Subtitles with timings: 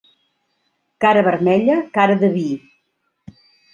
[1.05, 2.47] Cara vermella, cara de vi.